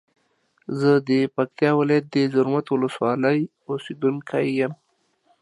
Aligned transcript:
زه 0.79 0.91
د 1.09 1.11
پکتیا 1.35 1.71
ولایت 1.79 2.05
د 2.11 2.17
زرمت 2.33 2.65
ولسوالی 2.69 3.39
اوسیدونکی 3.69 4.45
یم. 4.59 4.73